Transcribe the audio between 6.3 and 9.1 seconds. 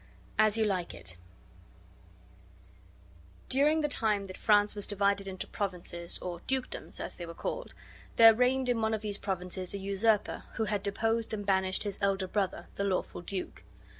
dukedoms, as they were called) there reigned in one of